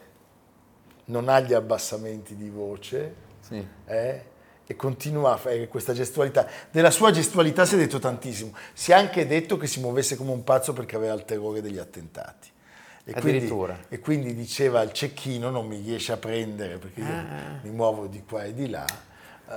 Non 1.07 1.29
ha 1.29 1.41
gli 1.41 1.53
abbassamenti 1.53 2.37
di 2.37 2.49
voce 2.49 3.15
sì. 3.41 3.67
eh, 3.87 4.25
e 4.65 4.77
continua 4.77 5.33
a 5.33 5.37
fare 5.37 5.67
questa 5.69 5.93
gestualità. 5.93 6.47
Della 6.71 6.91
sua 6.91 7.11
gestualità 7.11 7.65
si 7.65 7.75
è 7.75 7.79
detto 7.79 7.99
tantissimo. 7.99 8.55
Si 8.73 8.93
è 8.93 8.95
anche 8.95 9.27
detto 9.27 9.57
che 9.57 9.67
si 9.67 9.81
muovesse 9.81 10.17
come 10.17 10.31
un 10.31 10.45
pazzo 10.45 10.73
perché 10.73 10.97
aveva 10.97 11.15
il 11.15 11.25
terrore 11.25 11.61
degli 11.61 11.79
attentati. 11.79 12.49
E 13.03 13.13
quindi, 13.15 13.53
e 13.89 13.99
quindi, 13.99 14.35
diceva 14.35 14.81
al 14.81 14.93
cecchino 14.93 15.51
non 15.51 15.67
mi 15.67 15.81
riesce 15.81 16.13
a 16.13 16.17
prendere 16.17 16.77
perché 16.77 17.01
io 17.01 17.07
ah. 17.07 17.59
mi 17.63 17.71
muovo 17.71 18.07
di 18.07 18.23
qua 18.23 18.45
e 18.45 18.55
di 18.55 18.69
là 18.69 18.85
Uh, 19.51 19.53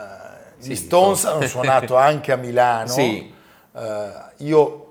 sì, 0.58 0.72
gli 0.72 0.76
Stones 0.76 1.24
hanno 1.26 1.46
suonato 1.46 1.96
anche 1.96 2.32
a 2.32 2.36
Milano. 2.36 2.88
Sì. 2.94 3.32
Uh, 3.74 4.12
io 4.38 4.83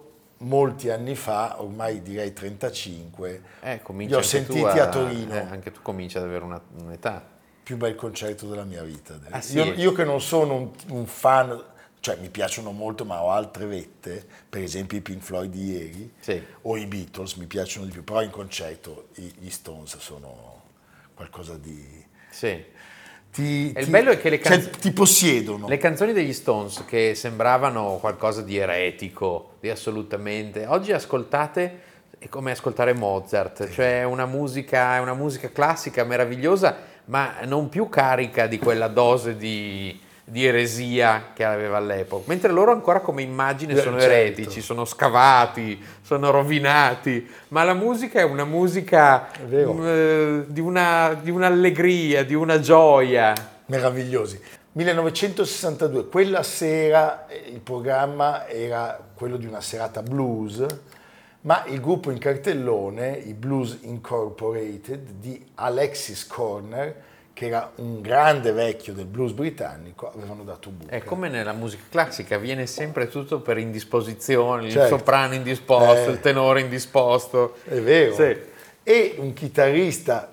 molti 0.42 0.90
anni 0.90 1.14
fa, 1.14 1.60
ormai 1.60 2.02
direi 2.02 2.32
35, 2.32 3.42
eh, 3.60 3.80
li 3.86 4.14
ho 4.14 4.22
sentiti 4.22 4.62
a, 4.62 4.84
a 4.84 4.88
Torino. 4.88 5.34
Eh, 5.34 5.38
anche 5.38 5.70
tu 5.70 5.80
cominci 5.82 6.16
ad 6.16 6.24
avere 6.24 6.44
una, 6.44 6.60
un'età. 6.80 7.26
Più 7.62 7.76
bel 7.76 7.94
concerto 7.94 8.46
della 8.48 8.64
mia 8.64 8.82
vita. 8.82 9.18
Ah, 9.30 9.40
sì? 9.40 9.56
io, 9.56 9.72
io, 9.74 9.92
che 9.92 10.04
non 10.04 10.20
sono 10.20 10.54
un, 10.54 10.70
un, 10.88 11.06
fan, 11.06 11.62
cioè 12.00 12.16
mi 12.16 12.28
piacciono 12.28 12.72
molto 12.72 13.04
ma 13.04 13.22
ho 13.22 13.30
altre 13.30 13.66
vette, 13.66 14.26
per 14.48 14.62
esempio 14.62 14.98
i 14.98 15.00
Pink 15.00 15.22
Floyd 15.22 15.50
di 15.50 15.70
ieri 15.70 16.12
sì. 16.18 16.42
o 16.62 16.76
i 16.76 16.86
Beatles 16.86 17.34
mi 17.34 17.46
piacciono 17.46 17.86
di 17.86 17.92
più, 17.92 18.02
però 18.02 18.22
in 18.22 18.30
concerto 18.30 19.08
gli 19.14 19.50
Stones 19.50 19.96
sono 19.98 20.62
qualcosa 21.14 21.56
di... 21.56 22.04
Sì 22.30 22.80
ti, 23.32 23.72
il 23.74 23.88
bello 23.88 24.10
è 24.10 24.18
che 24.18 24.28
le 24.28 24.38
canzoni, 24.38 24.72
cioè, 24.72 24.80
ti 24.80 24.92
possiedono. 24.92 25.66
Le 25.66 25.78
canzoni 25.78 26.12
degli 26.12 26.34
Stones 26.34 26.84
che 26.86 27.14
sembravano 27.14 27.96
qualcosa 27.98 28.42
di 28.42 28.58
eretico, 28.58 29.54
di 29.60 29.70
assolutamente, 29.70 30.66
oggi 30.66 30.92
ascoltate 30.92 31.90
è 32.18 32.28
come 32.28 32.50
ascoltare 32.50 32.92
Mozart, 32.92 33.70
cioè 33.70 34.04
una 34.04 34.26
musica, 34.26 35.00
una 35.00 35.14
musica 35.14 35.50
classica 35.50 36.04
meravigliosa, 36.04 36.76
ma 37.06 37.36
non 37.46 37.70
più 37.70 37.88
carica 37.88 38.46
di 38.46 38.58
quella 38.58 38.88
dose 38.88 39.36
di, 39.36 39.98
di 40.24 40.46
eresia 40.46 41.30
che 41.34 41.44
aveva 41.44 41.78
all'epoca, 41.78 42.24
mentre 42.26 42.52
loro 42.52 42.70
ancora 42.72 43.00
come 43.00 43.22
immagine 43.22 43.76
sono 43.76 43.98
certo. 43.98 44.14
eretici, 44.14 44.60
sono 44.60 44.84
scavati, 44.84 45.82
sono 46.00 46.30
rovinati, 46.30 47.28
ma 47.48 47.64
la 47.64 47.74
musica 47.74 48.20
è 48.20 48.24
una 48.24 48.44
musica 48.44 49.28
uh, 49.44 50.44
di, 50.46 50.60
una, 50.60 51.14
di 51.14 51.30
un'allegria, 51.30 52.24
di 52.24 52.34
una 52.34 52.60
gioia. 52.60 53.34
Meravigliosi. 53.66 54.40
1962, 54.74 56.08
quella 56.08 56.42
sera 56.42 57.26
eh, 57.26 57.50
il 57.52 57.60
programma 57.60 58.48
era 58.48 58.98
quello 59.14 59.36
di 59.36 59.44
una 59.44 59.60
serata 59.60 60.02
blues, 60.02 60.64
ma 61.42 61.64
il 61.66 61.80
gruppo 61.80 62.10
in 62.10 62.18
cartellone, 62.18 63.10
i 63.16 63.34
Blues 63.34 63.78
Incorporated 63.82 65.10
di 65.18 65.44
Alexis 65.56 66.26
Corner, 66.26 67.10
che 67.34 67.46
era 67.46 67.70
un 67.76 68.00
grande 68.00 68.52
vecchio 68.52 68.92
del 68.92 69.06
blues 69.06 69.32
britannico, 69.32 70.12
avevano 70.14 70.42
dato 70.42 70.70
buca. 70.70 70.92
È 70.92 71.02
come 71.02 71.28
nella 71.28 71.52
musica 71.52 71.84
classica, 71.88 72.36
viene 72.36 72.66
sempre 72.66 73.08
tutto 73.08 73.40
per 73.40 73.58
indisposizioni, 73.58 74.70
certo. 74.70 74.94
il 74.94 75.00
soprano 75.00 75.34
indisposto, 75.34 76.10
eh, 76.10 76.10
il 76.10 76.20
tenore 76.20 76.60
indisposto. 76.60 77.54
È 77.64 77.80
vero. 77.80 78.14
Sì. 78.14 78.36
E 78.82 79.14
un 79.18 79.32
chitarrista, 79.32 80.30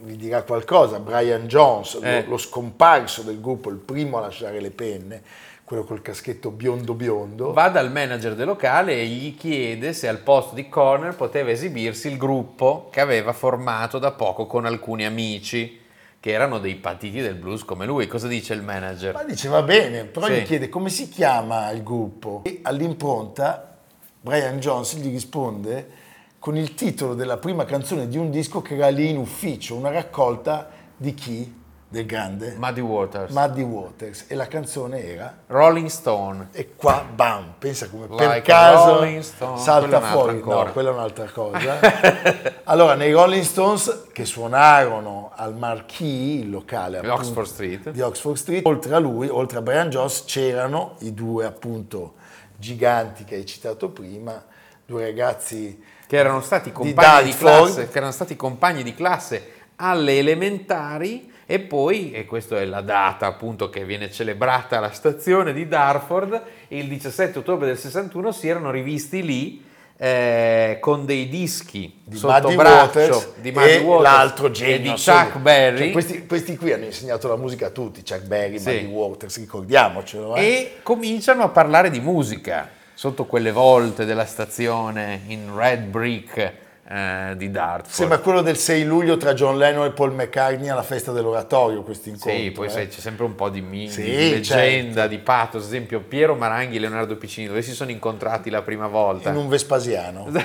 vi 0.00 0.16
dirà 0.16 0.42
qualcosa, 0.42 0.98
Brian 0.98 1.46
Jones, 1.46 1.98
eh. 2.02 2.22
lo, 2.22 2.30
lo 2.30 2.36
scomparso 2.38 3.22
del 3.22 3.40
gruppo, 3.40 3.70
il 3.70 3.76
primo 3.76 4.18
a 4.18 4.22
lasciare 4.22 4.60
le 4.60 4.70
penne, 4.70 5.22
quello 5.62 5.84
col 5.84 6.02
caschetto 6.02 6.50
biondo 6.50 6.94
biondo. 6.94 7.52
Va 7.52 7.68
dal 7.68 7.92
manager 7.92 8.34
del 8.34 8.46
locale 8.46 8.94
e 8.94 9.06
gli 9.06 9.36
chiede 9.36 9.92
se 9.92 10.08
al 10.08 10.18
posto 10.18 10.56
di 10.56 10.68
Corner 10.68 11.14
poteva 11.14 11.50
esibirsi 11.50 12.08
il 12.08 12.16
gruppo 12.16 12.88
che 12.90 13.00
aveva 13.00 13.32
formato 13.32 14.00
da 14.00 14.10
poco 14.10 14.46
con 14.46 14.66
alcuni 14.66 15.06
amici 15.06 15.80
che 16.22 16.30
erano 16.30 16.60
dei 16.60 16.76
patiti 16.76 17.20
del 17.20 17.34
blues 17.34 17.64
come 17.64 17.84
lui. 17.84 18.06
Cosa 18.06 18.28
dice 18.28 18.54
il 18.54 18.62
manager? 18.62 19.12
Ma 19.12 19.24
dice 19.24 19.48
va 19.48 19.60
bene, 19.62 20.04
però 20.04 20.26
sì. 20.26 20.34
gli 20.34 20.42
chiede 20.44 20.68
come 20.68 20.88
si 20.88 21.08
chiama 21.08 21.68
il 21.72 21.82
gruppo. 21.82 22.42
E 22.44 22.60
all'impronta 22.62 23.78
Brian 24.20 24.60
Jones 24.60 24.96
gli 24.98 25.10
risponde 25.10 25.90
con 26.38 26.56
il 26.56 26.74
titolo 26.74 27.14
della 27.14 27.38
prima 27.38 27.64
canzone 27.64 28.06
di 28.06 28.18
un 28.18 28.30
disco 28.30 28.62
che 28.62 28.76
era 28.76 28.88
lì 28.88 29.08
in 29.08 29.16
ufficio, 29.16 29.74
una 29.74 29.90
raccolta 29.90 30.70
di 30.96 31.12
chi? 31.12 31.60
Del 31.92 32.06
grande 32.06 32.54
Muddy 32.56 32.80
Waters. 32.80 33.30
Muddy 33.34 33.60
Waters 33.60 34.24
e 34.26 34.34
la 34.34 34.48
canzone 34.48 35.04
era 35.04 35.40
Rolling 35.48 35.88
Stone 35.88 36.48
e 36.52 36.74
qua 36.74 37.04
bam 37.04 37.56
pensa 37.58 37.86
come 37.90 38.06
like 38.08 38.16
per 38.16 38.40
caso 38.40 39.56
salta 39.58 40.00
fuori 40.00 40.36
ancora. 40.36 40.64
no 40.64 40.72
quella 40.72 40.88
è 40.88 40.92
un'altra 40.94 41.26
cosa 41.26 41.78
allora 42.64 42.94
nei 42.94 43.12
Rolling 43.12 43.44
Stones 43.44 44.06
che 44.10 44.24
suonarono 44.24 45.32
al 45.34 45.54
Marquis 45.54 46.40
il 46.40 46.50
locale 46.50 46.96
appunto, 46.96 47.14
Oxford 47.14 47.46
Street. 47.46 47.90
di 47.90 48.00
Oxford 48.00 48.36
Street 48.36 48.64
oltre 48.64 48.94
a 48.94 48.98
lui 48.98 49.28
oltre 49.28 49.58
a 49.58 49.60
Brian 49.60 49.90
Jones 49.90 50.24
c'erano 50.24 50.94
i 51.00 51.12
due 51.12 51.44
appunto 51.44 52.14
giganti 52.56 53.24
che 53.24 53.34
hai 53.34 53.44
citato 53.44 53.90
prima 53.90 54.42
due 54.86 55.02
ragazzi 55.02 55.78
che 56.06 56.16
erano 56.16 56.40
stati 56.40 56.72
compagni 56.72 57.24
di, 57.24 57.30
di 57.32 57.36
classe 57.36 57.88
che 57.90 57.96
erano 57.98 58.12
stati 58.12 58.34
compagni 58.34 58.82
di 58.82 58.94
classe 58.94 59.50
alle 59.76 60.16
elementari 60.16 61.31
e 61.46 61.58
poi, 61.58 62.12
e 62.12 62.24
questa 62.24 62.60
è 62.60 62.64
la 62.64 62.80
data 62.80 63.26
appunto 63.26 63.68
che 63.68 63.84
viene 63.84 64.10
celebrata 64.10 64.78
alla 64.78 64.92
stazione 64.92 65.52
di 65.52 65.66
Darford, 65.66 66.42
il 66.68 66.88
17 66.88 67.38
ottobre 67.40 67.66
del 67.66 67.78
61 67.78 68.32
si 68.32 68.48
erano 68.48 68.70
rivisti 68.70 69.22
lì 69.22 69.70
eh, 69.96 70.78
con 70.80 71.04
dei 71.04 71.28
dischi 71.28 72.00
di 72.02 72.16
sotto 72.16 72.48
Muddy 72.48 72.56
braccio 72.56 72.98
Waters 72.98 73.28
di 73.36 73.52
Muddy 73.52 73.78
Waters 73.78 74.02
l'altro 74.02 74.50
genio 74.50 74.74
e 74.74 74.80
di 74.80 74.88
Chuck 74.88 75.38
Berry. 75.38 75.78
Cioè, 75.78 75.90
questi, 75.92 76.26
questi, 76.26 76.56
qui 76.56 76.72
hanno 76.72 76.86
insegnato 76.86 77.28
la 77.28 77.36
musica 77.36 77.66
a 77.66 77.70
tutti, 77.70 78.02
Chuck 78.02 78.24
Berry, 78.24 78.58
sì. 78.58 78.70
Muddy 78.70 78.86
Waters, 78.86 79.38
ricordiamocelo. 79.38 80.36
Eh? 80.36 80.44
E 80.44 80.72
cominciano 80.82 81.44
a 81.44 81.48
parlare 81.50 81.90
di 81.90 82.00
musica 82.00 82.68
sotto 82.94 83.26
quelle 83.26 83.52
volte 83.52 84.04
della 84.04 84.26
stazione 84.26 85.20
in 85.26 85.54
red 85.54 85.84
brick 85.84 86.52
eh, 86.92 87.32
di 87.36 87.50
Dartford. 87.50 87.94
Sembra 87.94 88.18
quello 88.18 88.42
del 88.42 88.58
6 88.58 88.84
luglio 88.84 89.16
tra 89.16 89.32
John 89.32 89.56
Lennon 89.56 89.86
e 89.86 89.92
Paul 89.92 90.12
McCartney 90.12 90.68
alla 90.68 90.82
festa 90.82 91.10
dell'oratorio, 91.10 91.82
questo 91.82 92.10
incontro. 92.10 92.38
Sì, 92.38 92.50
poi 92.50 92.66
eh. 92.66 92.70
sai, 92.70 92.88
c'è 92.88 93.00
sempre 93.00 93.24
un 93.24 93.34
po' 93.34 93.48
di, 93.48 93.62
mi- 93.62 93.88
sì, 93.88 94.02
di 94.02 94.10
leggenda, 94.10 95.00
certo. 95.00 95.08
di 95.08 95.18
pathos. 95.18 95.62
Ad 95.62 95.68
esempio, 95.68 96.00
Piero 96.00 96.34
Maranghi 96.34 96.76
e 96.76 96.80
Leonardo 96.80 97.16
Piccini, 97.16 97.46
dove 97.46 97.62
si 97.62 97.72
sono 97.72 97.90
incontrati 97.90 98.50
la 98.50 98.60
prima 98.60 98.88
volta? 98.88 99.30
In 99.30 99.36
un 99.36 99.48
Vespasiano. 99.48 100.26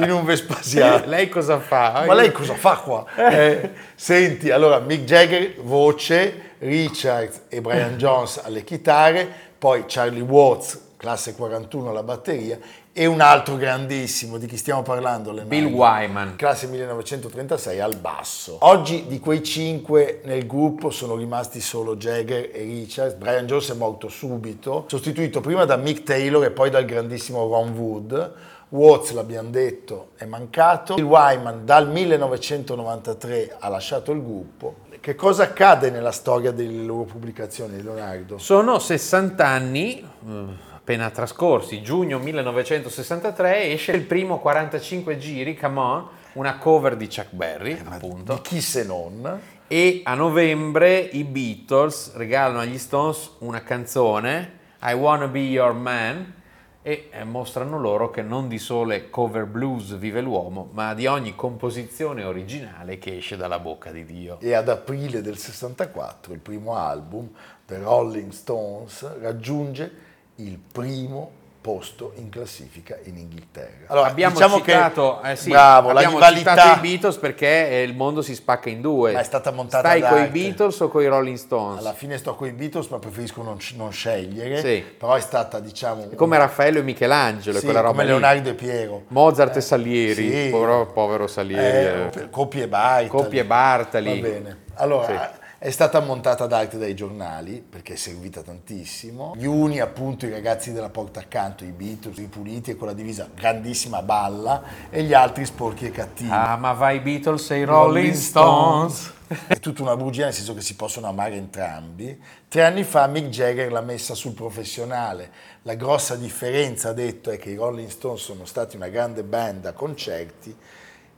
In 0.00 0.10
un 0.10 0.24
Vespasiano. 0.24 1.06
lei 1.08 1.30
cosa 1.30 1.58
fa? 1.58 2.04
Ma 2.06 2.12
lei 2.12 2.30
cosa 2.30 2.54
fa 2.54 2.76
qua? 2.76 3.06
Eh, 3.16 3.70
senti, 3.94 4.50
allora, 4.50 4.80
Mick 4.80 5.04
Jagger, 5.04 5.54
voce, 5.62 6.52
Richard 6.58 7.44
e 7.48 7.62
Brian 7.62 7.96
Jones 7.96 8.42
alle 8.44 8.64
chitarre, 8.64 9.26
poi 9.56 9.84
Charlie 9.86 10.20
Watts, 10.20 10.78
classe 10.98 11.34
41 11.34 11.90
alla 11.90 12.02
batteria 12.02 12.58
e 12.98 13.04
un 13.04 13.20
altro 13.20 13.56
grandissimo, 13.56 14.38
di 14.38 14.46
chi 14.46 14.56
stiamo 14.56 14.80
parlando? 14.80 15.30
Lennon, 15.30 15.48
Bill 15.48 15.66
Wyman. 15.66 16.36
Classe 16.36 16.66
1936 16.66 17.78
al 17.78 17.94
basso. 17.96 18.56
Oggi 18.60 19.06
di 19.06 19.20
quei 19.20 19.42
cinque 19.42 20.22
nel 20.24 20.46
gruppo 20.46 20.88
sono 20.88 21.14
rimasti 21.14 21.60
solo 21.60 21.96
Jagger 21.96 22.48
e 22.54 22.62
Richards. 22.62 23.16
Brian 23.16 23.44
Jones 23.44 23.70
è 23.70 23.74
morto 23.74 24.08
subito, 24.08 24.86
sostituito 24.88 25.42
prima 25.42 25.66
da 25.66 25.76
Mick 25.76 26.04
Taylor 26.04 26.42
e 26.44 26.50
poi 26.52 26.70
dal 26.70 26.86
grandissimo 26.86 27.46
Ron 27.46 27.72
Wood. 27.76 28.32
Watts, 28.70 29.12
l'abbiamo 29.12 29.50
detto, 29.50 30.12
è 30.16 30.24
mancato. 30.24 30.94
Il 30.94 31.04
Wyman 31.04 31.66
dal 31.66 31.90
1993 31.90 33.56
ha 33.58 33.68
lasciato 33.68 34.10
il 34.12 34.22
gruppo. 34.22 34.76
Che 34.98 35.14
cosa 35.14 35.42
accade 35.42 35.90
nella 35.90 36.12
storia 36.12 36.50
delle 36.50 36.82
loro 36.82 37.04
pubblicazioni, 37.04 37.82
Leonardo? 37.82 38.38
Sono 38.38 38.78
60 38.78 39.46
anni, 39.46 39.98
eh, 40.00 40.44
appena 40.86 41.10
trascorsi, 41.10 41.82
giugno 41.82 42.20
1963 42.20 43.72
esce 43.72 43.90
il 43.90 44.02
primo 44.02 44.38
45 44.38 45.18
giri, 45.18 45.56
Come 45.56 45.80
On, 45.80 46.08
una 46.34 46.58
cover 46.58 46.94
di 46.94 47.08
Chuck 47.08 47.32
Berry, 47.32 47.76
appunto. 47.84 48.34
Di 48.34 48.40
chi 48.40 48.60
se 48.60 48.84
non? 48.84 49.40
E 49.66 50.02
a 50.04 50.14
novembre 50.14 50.96
i 51.00 51.24
Beatles 51.24 52.14
regalano 52.14 52.60
agli 52.60 52.78
Stones 52.78 53.32
una 53.38 53.64
canzone, 53.64 54.58
I 54.82 54.92
Wanna 54.92 55.26
Be 55.26 55.40
Your 55.40 55.72
Man, 55.72 56.34
e 56.82 57.08
eh, 57.10 57.24
mostrano 57.24 57.80
loro 57.80 58.10
che 58.10 58.22
non 58.22 58.46
di 58.46 58.58
sole 58.58 59.10
cover 59.10 59.46
blues 59.46 59.96
vive 59.96 60.20
l'uomo, 60.20 60.68
ma 60.70 60.94
di 60.94 61.08
ogni 61.08 61.34
composizione 61.34 62.22
originale 62.22 62.98
che 62.98 63.16
esce 63.16 63.36
dalla 63.36 63.58
bocca 63.58 63.90
di 63.90 64.04
Dio. 64.04 64.38
E 64.38 64.54
ad 64.54 64.68
aprile 64.68 65.20
del 65.20 65.36
64 65.36 66.32
il 66.32 66.38
primo 66.38 66.76
album, 66.76 67.28
The 67.66 67.78
Rolling 67.78 68.30
Stones, 68.30 69.18
raggiunge 69.20 70.05
il 70.36 70.58
primo 70.72 71.30
posto 71.66 72.12
in 72.14 72.28
classifica 72.28 72.96
in 73.06 73.16
Inghilterra. 73.16 73.86
Allora, 73.88 74.06
abbiamo 74.06 74.34
diciamo 74.34 74.58
citato, 74.58 75.18
che, 75.20 75.32
eh 75.32 75.36
sì, 75.36 75.50
bravo, 75.50 75.90
abbiamo 75.90 76.16
la 76.20 76.28
rivalità, 76.28 76.54
citato 76.54 76.78
i 76.78 76.88
Beatles 76.88 77.16
perché 77.16 77.70
eh, 77.70 77.82
il 77.82 77.96
mondo 77.96 78.22
si 78.22 78.36
spacca 78.36 78.68
in 78.68 78.80
due. 78.80 79.12
Ma 79.12 79.18
è 79.18 79.24
stata 79.24 79.50
montata 79.50 79.88
Stai 79.88 80.00
con 80.00 80.22
i. 80.22 80.26
Beatles 80.28 80.78
o 80.78 80.88
con 80.88 81.02
i 81.02 81.06
Rolling 81.08 81.36
Stones? 81.36 81.80
Alla 81.80 81.92
fine 81.92 82.18
sto 82.18 82.36
con 82.36 82.46
i 82.46 82.52
Beatles, 82.52 82.86
ma 82.86 83.00
preferisco 83.00 83.42
non, 83.42 83.58
non 83.74 83.90
scegliere. 83.90 84.60
Sì. 84.60 84.84
Però 84.96 85.14
è 85.14 85.20
stata, 85.20 85.58
diciamo... 85.58 86.08
È 86.08 86.14
come 86.14 86.38
Raffaello 86.38 86.78
e 86.78 86.82
Michelangelo, 86.82 87.58
sì, 87.58 87.64
quella 87.64 87.80
roba 87.80 87.90
come 87.90 88.04
lì. 88.04 88.10
Leonardo 88.10 88.48
e 88.48 88.54
Piero. 88.54 89.02
Mozart 89.08 89.56
e 89.56 89.60
Salieri, 89.60 90.30
sì. 90.30 90.48
povero, 90.50 90.86
povero 90.86 91.26
Salieri. 91.26 92.10
Eh, 92.16 92.30
Coppi 92.30 92.60
e 92.60 92.68
Bartali. 92.68 93.08
Coppi 93.08 93.38
e 93.38 93.44
Bartali. 93.44 94.20
Va 94.20 94.28
bene. 94.28 94.58
Allora, 94.74 95.06
Sì. 95.06 95.44
È 95.58 95.70
stata 95.70 96.00
montata 96.00 96.46
d'arte 96.46 96.76
dai 96.76 96.94
giornali, 96.94 97.64
perché 97.66 97.94
è 97.94 97.96
servita 97.96 98.42
tantissimo. 98.42 99.32
Gli 99.36 99.46
uni, 99.46 99.80
appunto, 99.80 100.26
i 100.26 100.30
ragazzi 100.30 100.72
della 100.72 100.90
porta 100.90 101.20
accanto, 101.20 101.64
i 101.64 101.70
Beatles, 101.70 102.18
i 102.18 102.26
puliti 102.26 102.72
e 102.72 102.76
con 102.76 102.88
la 102.88 102.92
divisa 102.92 103.28
grandissima 103.34 104.02
balla, 104.02 104.62
e 104.90 105.02
gli 105.02 105.14
altri 105.14 105.46
sporchi 105.46 105.86
e 105.86 105.90
cattivi. 105.90 106.30
Ah, 106.30 106.56
ma 106.56 106.72
vai 106.72 107.00
Beatles 107.00 107.50
e 107.52 107.58
i 107.60 107.64
Rolling 107.64 108.12
Stones. 108.12 109.14
È 109.46 109.58
tutta 109.58 109.82
una 109.82 109.96
bugia, 109.96 110.24
nel 110.24 110.34
senso 110.34 110.54
che 110.54 110.60
si 110.60 110.76
possono 110.76 111.08
amare 111.08 111.34
entrambi. 111.36 112.22
Tre 112.46 112.62
anni 112.62 112.84
fa 112.84 113.06
Mick 113.06 113.28
Jagger 113.28 113.72
l'ha 113.72 113.80
messa 113.80 114.14
sul 114.14 114.34
professionale. 114.34 115.30
La 115.62 115.74
grossa 115.74 116.16
differenza, 116.16 116.90
ha 116.90 116.92
detto, 116.92 117.30
è 117.30 117.38
che 117.38 117.50
i 117.50 117.56
Rolling 117.56 117.88
Stones 117.88 118.22
sono 118.22 118.44
stati 118.44 118.76
una 118.76 118.88
grande 118.88 119.24
band 119.24 119.64
a 119.64 119.72
concerti 119.72 120.54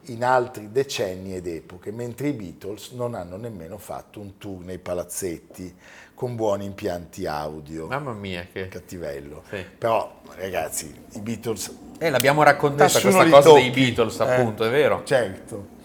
in 0.06 0.24
altri 0.24 0.70
decenni 0.72 1.34
ed 1.34 1.46
epoche, 1.46 1.92
mentre 1.92 2.28
i 2.28 2.32
Beatles 2.32 2.90
non 2.92 3.14
hanno 3.14 3.36
nemmeno 3.36 3.76
fatto 3.78 4.20
un 4.20 4.38
tour 4.38 4.64
nei 4.64 4.78
palazzetti 4.78 5.74
con 6.14 6.34
buoni 6.34 6.64
impianti 6.64 7.26
audio. 7.26 7.86
Mamma 7.86 8.12
mia, 8.12 8.46
che... 8.50 8.68
Cattivello. 8.68 9.42
Sì. 9.50 9.64
Però, 9.76 10.20
ragazzi, 10.34 10.92
i 11.12 11.20
Beatles 11.20 11.72
Eh, 11.98 12.10
l'abbiamo 12.10 12.42
raccontata 12.42 12.98
questa 13.00 13.28
cosa 13.28 13.40
tocchi. 13.42 13.60
dei 13.60 13.70
Beatles, 13.70 14.18
Eh, 14.20 14.22
appunto, 14.30 14.64
è 14.64 14.70
vero. 14.70 15.02
Certo. 15.04 15.76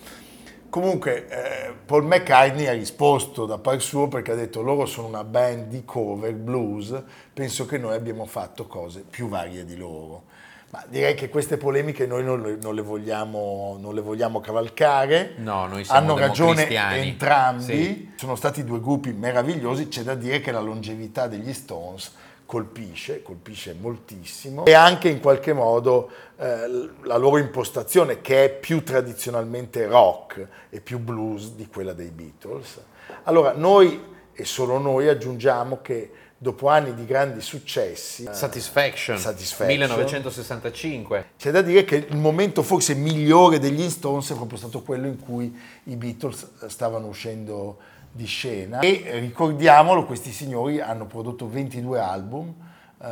Comunque, 0.69 1.27
eh, 1.27 1.73
Paul 1.85 2.05
McCartney 2.05 2.65
ha 2.65 2.71
risposto 2.73 3.45
da 3.45 3.59
par 3.59 3.79
suo 3.79 4.07
perché 4.07 4.31
ha 4.31 4.35
detto 4.35 4.61
loro 4.63 4.87
sono 4.87 5.07
una 5.07 5.23
band 5.23 5.67
di 5.67 5.85
cover 5.85 6.33
blues, 6.33 6.99
penso 7.31 7.67
che 7.67 7.77
noi 7.77 7.93
abbiamo 7.93 8.25
fatto 8.25 8.65
cose 8.65 9.03
più 9.07 9.27
varie 9.29 9.65
di 9.65 9.75
loro. 9.75 10.23
Ma 10.73 10.83
direi 10.87 11.13
che 11.13 11.29
queste 11.29 11.57
polemiche 11.57 12.07
noi 12.07 12.23
non 12.23 12.41
le, 12.41 12.57
non 12.59 12.73
le 12.73 12.81
vogliamo, 12.81 13.77
non 13.79 13.93
le 13.93 14.01
vogliamo 14.01 14.39
cavalcare. 14.39 15.33
No, 15.37 15.67
noi 15.67 15.83
siamo 15.83 15.99
Hanno 15.99 16.17
ragione 16.17 16.67
entrambi. 16.67 17.63
Sì. 17.63 18.11
Sono 18.15 18.35
stati 18.35 18.63
due 18.63 18.81
gruppi 18.81 19.13
meravigliosi. 19.13 19.87
C'è 19.87 20.01
da 20.01 20.15
dire 20.15 20.39
che 20.39 20.51
la 20.51 20.61
longevità 20.61 21.27
degli 21.27 21.53
Stones 21.53 22.11
colpisce, 22.47 23.21
colpisce 23.21 23.75
moltissimo. 23.79 24.65
E 24.65 24.73
anche 24.73 25.09
in 25.09 25.19
qualche 25.19 25.53
modo 25.53 26.09
eh, 26.37 26.89
la 27.03 27.17
loro 27.17 27.37
impostazione, 27.37 28.21
che 28.21 28.45
è 28.45 28.49
più 28.49 28.81
tradizionalmente 28.81 29.85
rock 29.85 30.47
e 30.71 30.81
più 30.81 30.97
blues 30.97 31.51
di 31.51 31.67
quella 31.67 31.93
dei 31.93 32.09
Beatles. 32.09 32.81
Allora, 33.25 33.53
noi 33.55 34.11
e 34.33 34.43
solo 34.43 34.79
noi 34.79 35.07
aggiungiamo 35.07 35.81
che 35.83 36.11
dopo 36.43 36.67
anni 36.67 36.93
di 36.93 37.05
grandi 37.05 37.39
successi, 37.39 38.25
eh, 38.25 38.33
Satisfaction, 38.33 39.17
Satisfaction. 39.17 39.77
1965. 39.77 41.27
c'è 41.37 41.51
da 41.51 41.61
dire 41.61 41.85
che 41.85 41.95
il 41.95 42.17
momento 42.17 42.63
forse 42.63 42.95
migliore 42.95 43.59
degli 43.59 43.89
Stones 43.89 44.29
è 44.29 44.35
proprio 44.35 44.57
stato 44.57 44.81
quello 44.81 45.07
in 45.07 45.17
cui 45.17 45.57
i 45.85 45.95
Beatles 45.95 46.65
stavano 46.67 47.07
uscendo 47.07 47.77
di 48.11 48.25
scena 48.25 48.81
e 48.81 49.19
ricordiamolo, 49.19 50.03
questi 50.03 50.33
signori 50.33 50.81
hanno 50.81 51.05
prodotto 51.05 51.47
22 51.47 51.97
album, 51.97 52.53
eh, 53.01 53.07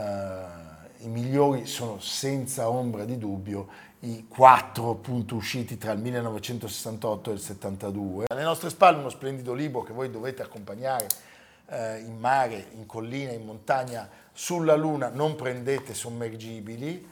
i 0.98 1.08
migliori 1.08 1.65
sono 1.67 2.00
senza 2.02 2.67
ombra 2.67 3.06
di 3.06 3.17
dubbio 3.17 3.89
i 4.02 4.26
quattro 4.28 4.89
appunto 4.89 5.36
usciti 5.36 5.78
tra 5.78 5.94
il 5.94 6.00
1968 6.00 7.30
e 7.30 7.34
il 7.34 7.39
72. 7.39 8.26
Alle 8.28 8.44
nostre 8.44 8.70
spalle 8.70 8.98
uno 8.98 9.10
splendido 9.10 9.54
libro 9.54 9.84
che 9.84 9.94
voi 9.94 10.10
dovete 10.10 10.41
accompagnare 10.41 11.08
eh, 11.72 12.00
in 12.00 12.18
mare, 12.20 12.66
in 12.76 12.86
collina, 12.86 13.32
in 13.32 13.46
montagna, 13.46 14.08
sulla 14.34 14.76
Luna, 14.76 15.10
non 15.10 15.36
prendete 15.36 15.94
sommergibili. 15.94 17.08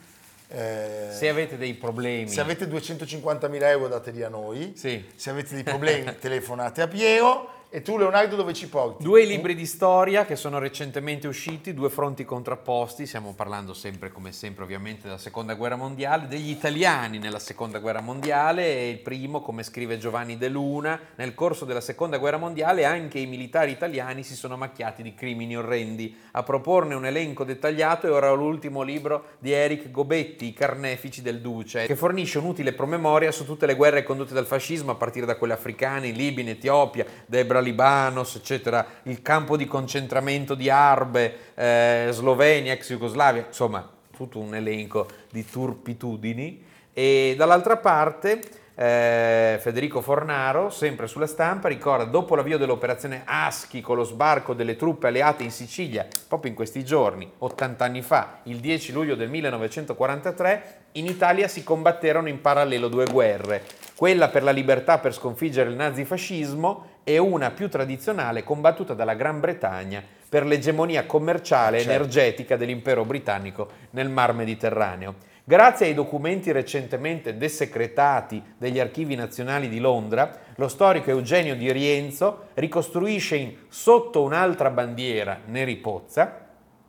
Eh, 0.52 1.08
Se 1.12 1.30
avete 1.30 1.58
dei 1.58 1.76
problemi, 1.76 2.28
se 2.28 2.42
avete 2.42 2.66
250.000 2.66 3.62
euro 3.70 3.88
dateli 3.88 4.24
a 4.24 4.30
noi, 4.30 4.74
Sì. 4.76 5.06
se 5.16 5.30
avete 5.30 5.54
dei 5.54 5.64
problemi 5.64 6.14
telefonate 6.20 6.82
a 6.82 6.88
Piero 6.88 7.59
e 7.72 7.84
tu 7.84 7.98
Leonardo 7.98 8.36
dove 8.36 8.54
ci 8.54 8.68
porti? 8.68 9.04
Due 9.04 9.26
libri 9.26 9.54
di 9.54 9.68
storia 9.68 10.26
che 10.26 10.36
sono 10.36 10.58
recentemente 10.58 11.28
usciti, 11.28 11.76
due 11.76 11.92
fronti 11.92 12.26
contrapposti, 12.26 13.06
stiamo 13.06 13.36
parlando 13.36 13.76
sempre, 13.76 14.12
come 14.12 14.32
sempre 14.32 14.64
ovviamente, 14.64 15.04
della 15.04 15.20
seconda 15.20 15.54
guerra 15.54 15.76
mondiale, 15.76 16.26
degli 16.28 16.50
italiani 16.50 17.20
nella 17.20 17.38
seconda 17.38 17.78
guerra 17.78 18.02
mondiale, 18.02 18.66
e 18.66 18.90
il 18.90 18.98
primo, 18.98 19.42
come 19.42 19.62
scrive 19.62 20.00
Giovanni 20.00 20.36
De 20.36 20.48
Luna, 20.48 21.00
nel 21.16 21.36
corso 21.36 21.64
della 21.64 21.80
seconda 21.80 22.18
guerra 22.18 22.38
mondiale 22.38 22.86
anche 22.86 23.20
i 23.20 23.28
militari 23.28 23.72
italiani 23.72 24.24
si 24.24 24.34
sono 24.34 24.58
macchiati 24.58 25.04
di 25.04 25.14
crimini 25.14 25.56
orrendi. 25.56 26.18
A 26.32 26.42
proporne 26.42 26.96
un 26.96 27.06
elenco 27.06 27.44
dettagliato 27.44 28.08
è 28.08 28.12
ora 28.12 28.32
l'ultimo 28.32 28.82
libro 28.82 29.36
di 29.38 29.52
Eric 29.52 29.92
Gobetti, 29.92 30.48
I 30.48 30.54
carnefici 30.54 31.22
del 31.22 31.40
Duce, 31.40 31.86
che 31.86 31.96
fornisce 31.96 32.40
un'utile 32.40 32.74
promemoria 32.74 33.32
su 33.32 33.46
tutte 33.46 33.68
le 33.68 33.76
guerre 33.76 34.02
condotte 34.02 34.34
dal 34.34 34.48
fascismo, 34.48 34.90
a 34.90 34.96
partire 34.96 35.28
da 35.28 35.36
quelle 35.36 35.54
africane, 35.54 36.08
in 36.08 36.16
Libia, 36.16 36.42
in 36.42 36.50
Etiopia, 36.50 37.06
Debra 37.28 37.58
Libanos, 37.60 38.36
eccetera, 38.36 38.86
il 39.04 39.22
campo 39.22 39.58
di 39.58 39.66
concentramento 39.66 40.56
di 40.56 40.70
Arbe, 40.70 41.54
eh, 41.56 42.08
Slovenia, 42.12 42.74
ex 42.74 42.90
Jugoslavia, 42.90 43.46
insomma, 43.48 43.88
tutto 44.12 44.40
un 44.40 44.56
elenco 44.56 45.08
di 45.32 45.46
turpitudini. 45.46 46.66
E 46.94 47.36
dall'altra 47.38 47.78
parte 47.78 48.42
eh, 48.82 49.58
Federico 49.60 50.00
Fornaro, 50.00 50.70
sempre 50.70 51.08
sulla 51.08 51.28
stampa, 51.28 51.68
ricorda 51.68 52.06
dopo 52.06 52.34
l'avvio 52.36 52.58
dell'operazione 52.58 53.24
Aschi 53.26 53.82
con 53.82 53.98
lo 53.98 54.06
sbarco 54.06 54.54
delle 54.54 54.78
truppe 54.78 55.08
alleate 55.08 55.44
in 55.44 55.52
Sicilia, 55.52 56.08
proprio 56.30 56.50
in 56.50 56.56
questi 56.56 56.86
giorni, 56.86 57.30
80 57.40 57.84
anni 57.84 58.02
fa, 58.02 58.40
il 58.44 58.60
10 58.60 58.94
luglio 58.94 59.16
del 59.16 59.30
1943, 59.30 60.78
in 60.94 61.08
Italia 61.08 61.50
si 61.50 61.62
combatterono 61.62 62.30
in 62.30 62.40
parallelo 62.40 62.88
due 62.88 63.06
guerre, 63.06 63.64
quella 63.96 64.30
per 64.30 64.44
la 64.44 64.52
libertà 64.52 64.98
per 64.98 65.14
sconfiggere 65.14 65.70
il 65.70 65.76
nazifascismo 65.76 66.99
e 67.10 67.18
una 67.18 67.50
più 67.50 67.70
tradizionale 67.70 68.44
combattuta 68.44 68.94
dalla 68.94 69.16
Gran 69.16 69.40
Bretagna 69.40 70.04
per 70.30 70.46
l'egemonia 70.46 71.08
commerciale 71.08 71.78
e 71.78 71.80
Certo. 71.80 71.96
energetica 71.96 72.56
dell'impero 72.56 73.04
britannico 73.04 73.68
nel 73.92 74.10
Mar 74.10 74.32
Mediterraneo. 74.36 75.16
Grazie 75.44 75.88
ai 75.88 75.96
documenti 75.96 76.52
recentemente 76.52 77.36
desecretati 77.36 78.44
degli 78.56 78.80
archivi 78.80 79.16
nazionali 79.16 79.70
di 79.70 79.80
Londra, 79.80 80.38
lo 80.54 80.68
storico 80.68 81.10
Eugenio 81.10 81.56
Di 81.56 81.72
Rienzo 81.72 82.50
ricostruisce 82.54 83.38
in 83.38 83.56
Sotto 83.70 84.22
un'altra 84.22 84.70
bandiera, 84.70 85.40
Neri 85.48 85.78
Pozza, 85.78 86.46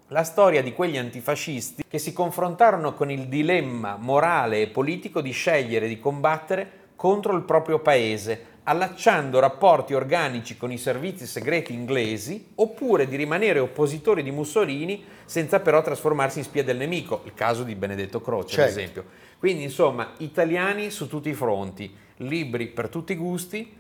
la 0.08 0.22
storia 0.22 0.62
di 0.62 0.74
quegli 0.74 0.98
antifascisti 0.98 1.82
che 1.88 1.96
si 1.96 2.12
confrontarono 2.12 2.92
con 2.92 3.10
il 3.10 3.26
dilemma 3.28 3.96
morale 3.98 4.60
e 4.60 4.66
politico 4.66 5.22
di 5.22 5.30
scegliere 5.30 5.88
di 5.88 5.98
combattere 5.98 6.80
contro 7.00 7.34
il 7.34 7.44
proprio 7.44 7.78
paese, 7.78 8.49
allacciando 8.64 9.38
rapporti 9.38 9.94
organici 9.94 10.56
con 10.56 10.70
i 10.70 10.78
servizi 10.78 11.26
segreti 11.26 11.72
inglesi, 11.72 12.52
oppure 12.56 13.06
di 13.08 13.16
rimanere 13.16 13.58
oppositori 13.58 14.22
di 14.22 14.30
Mussolini 14.30 15.04
senza 15.24 15.60
però 15.60 15.82
trasformarsi 15.82 16.38
in 16.38 16.44
spia 16.44 16.62
del 16.62 16.76
nemico, 16.76 17.22
il 17.24 17.34
caso 17.34 17.62
di 17.64 17.74
Benedetto 17.74 18.20
Croce 18.20 18.60
ad 18.60 18.66
Certo. 18.68 18.80
esempio. 18.80 19.04
Quindi 19.38 19.62
insomma, 19.62 20.12
italiani 20.18 20.90
su 20.90 21.08
tutti 21.08 21.30
i 21.30 21.34
fronti, 21.34 21.94
libri 22.18 22.68
per 22.68 22.88
tutti 22.88 23.12
i 23.12 23.16
gusti 23.16 23.76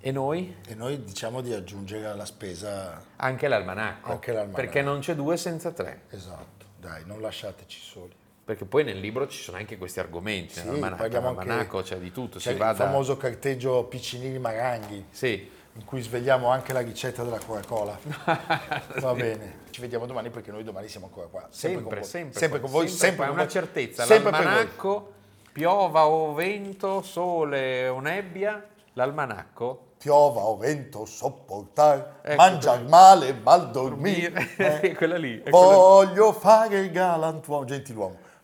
e 0.00 0.12
noi 0.12 0.54
E 0.66 0.74
noi 0.74 1.02
diciamo 1.04 1.40
di 1.40 1.52
aggiungere 1.52 2.06
alla 2.06 2.24
spesa, 2.24 3.02
anche 3.16 3.48
l'almanacco, 3.48 4.12
Anche 4.12 4.32
l'almanacco. 4.32 4.60
perché 4.60 4.80
non 4.82 5.00
c'è 5.00 5.14
due 5.14 5.36
senza 5.36 5.72
tre. 5.72 6.02
esatto, 6.10 6.66
dai, 6.80 7.02
non 7.04 7.20
lasciateci 7.20 7.78
soli. 7.80 8.14
Perché 8.46 8.64
poi 8.64 8.84
nel 8.84 9.00
libro 9.00 9.26
ci 9.26 9.42
sono 9.42 9.56
anche 9.56 9.76
questi 9.76 9.98
argomenti, 9.98 10.60
Sì, 10.60 10.68
nell'almanacco, 10.68 11.82
c'è 11.82 11.96
di 11.96 12.12
tutto, 12.12 12.38
C'è 12.38 12.52
il 12.52 12.58
da... 12.58 12.76
famoso 12.76 13.16
carteggio 13.16 13.82
Piccinini 13.86 14.38
Maranghi, 14.38 15.06
Sì, 15.10 15.50
in 15.72 15.84
cui 15.84 16.00
svegliamo 16.00 16.46
anche 16.48 16.72
la 16.72 16.78
ricetta 16.78 17.24
della 17.24 17.40
Coca-Cola. 17.44 17.98
Va 19.00 19.14
bene. 19.14 19.64
Ci 19.70 19.80
vediamo 19.80 20.06
domani 20.06 20.30
perché 20.30 20.52
noi 20.52 20.62
domani 20.62 20.86
siamo 20.86 21.06
ancora 21.06 21.26
qua. 21.26 21.48
sempre, 21.50 21.82
con 21.82 21.92
voi. 21.94 22.04
sempre, 22.04 22.38
sempre 22.38 22.60
con 22.60 22.70
voi, 22.70 22.88
sempre 22.88 23.26
con 23.26 23.34
una 23.34 23.48
certezza, 23.48 24.04
Sempre 24.04 24.30
l'almanacco, 24.30 25.12
piova 25.50 26.06
o 26.06 26.32
vento, 26.32 27.02
sole 27.02 27.88
o 27.88 27.98
nebbia, 27.98 28.64
l'almanacco 28.92 29.86
Piova 29.98 30.42
o 30.42 30.56
vento, 30.56 31.04
sopportare, 31.04 32.20
Ecco, 32.22 32.36
mangiar 32.36 32.84
male, 32.84 33.32
mal 33.32 33.72
dormire. 33.72 34.50
eh. 34.56 34.94
quella 34.94 35.16
lì, 35.16 35.40
è 35.42 35.50
quella 35.50 35.66
lì. 35.66 35.74
Voglio 35.74 36.32
fare 36.32 36.78
il 36.78 36.90
galantuomo, 36.92 37.64
gentiluomo. 37.64 38.25